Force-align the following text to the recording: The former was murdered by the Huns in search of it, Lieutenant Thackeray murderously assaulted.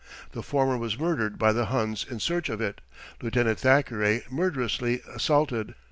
The 0.31 0.41
former 0.41 0.79
was 0.79 0.97
murdered 0.97 1.37
by 1.37 1.53
the 1.53 1.65
Huns 1.65 2.03
in 2.09 2.19
search 2.19 2.49
of 2.49 2.59
it, 2.59 2.81
Lieutenant 3.21 3.59
Thackeray 3.59 4.23
murderously 4.31 5.03
assaulted. 5.13 5.75